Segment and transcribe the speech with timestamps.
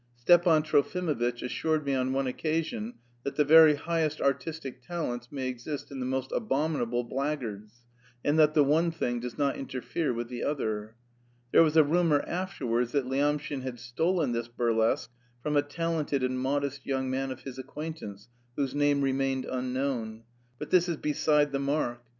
[0.15, 5.91] Stepan Trofimovitch assured me on one occasion that the very highest artistic talents may exist
[5.91, 7.83] in the most abominable blackguards,
[8.25, 10.95] and that the one thing does not interfere with the other.
[11.51, 15.11] There was a rumour afterwards that Lyamshin had stolen this burlesque
[15.43, 20.23] from a talented and modest young man of his acquaintance, whose name remained unknown.
[20.57, 22.01] But this is beside the mark.